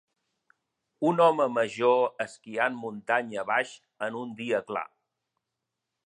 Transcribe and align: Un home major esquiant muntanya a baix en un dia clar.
Un 1.09 1.19
home 1.25 1.45
major 1.57 1.99
esquiant 2.25 2.79
muntanya 2.85 3.39
a 3.41 3.43
baix 3.53 3.75
en 4.07 4.17
un 4.23 4.33
dia 4.39 4.63
clar. 4.71 4.87